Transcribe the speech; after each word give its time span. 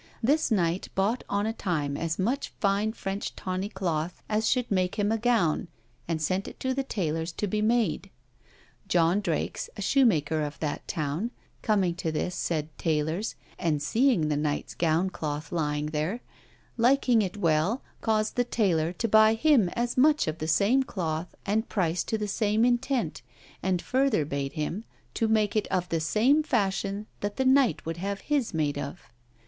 This 0.23 0.49
knight 0.49 0.89
bought 0.95 1.23
on 1.29 1.45
a 1.45 1.53
time 1.53 1.95
as 1.95 2.17
much 2.17 2.53
fine 2.59 2.91
French 2.91 3.35
tawny 3.35 3.69
cloth 3.69 4.23
as 4.27 4.49
should 4.49 4.71
make 4.71 4.95
him 4.95 5.11
a 5.11 5.17
gown, 5.19 5.67
and 6.07 6.19
sent 6.19 6.47
it 6.47 6.59
to 6.61 6.73
the 6.73 6.81
taylor's 6.81 7.31
to 7.33 7.45
be 7.45 7.61
made. 7.61 8.09
John 8.87 9.21
Drakes, 9.21 9.69
a 9.77 9.81
shoemaker 9.83 10.41
of 10.41 10.57
that 10.57 10.87
town, 10.87 11.29
coming 11.61 11.93
to 11.97 12.11
this 12.11 12.33
said 12.33 12.75
taylor's, 12.79 13.35
and 13.59 13.79
seeing 13.79 14.27
the 14.27 14.35
knight's 14.35 14.73
gown 14.73 15.11
cloth 15.11 15.51
lying 15.51 15.85
there, 15.85 16.21
liking 16.77 17.21
it 17.21 17.37
well, 17.37 17.83
caused 18.01 18.37
the 18.37 18.43
taylor 18.43 18.91
to 18.93 19.07
buy 19.07 19.35
him 19.35 19.69
as 19.75 19.97
much 19.97 20.27
of 20.27 20.39
the 20.39 20.47
same 20.47 20.81
cloth 20.81 21.35
and 21.45 21.69
price 21.69 22.03
to 22.05 22.17
the 22.17 22.27
same 22.27 22.65
intent, 22.65 23.21
and 23.61 23.83
further 23.83 24.25
bade 24.25 24.53
him 24.53 24.83
to 25.13 25.27
make 25.27 25.55
it 25.55 25.67
of 25.67 25.87
the 25.89 25.99
same 25.99 26.41
fashion 26.41 27.05
that 27.19 27.35
the 27.37 27.45
knight 27.45 27.85
would 27.85 27.97
have 27.97 28.21
his 28.21 28.51
made 28.51 28.79
of. 28.79 29.01